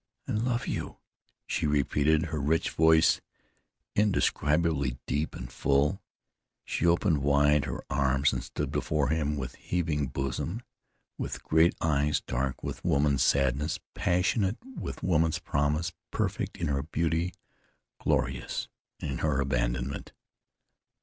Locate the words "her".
2.23-2.41, 7.65-7.83, 16.69-16.81, 19.19-19.39